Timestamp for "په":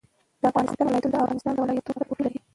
1.93-2.05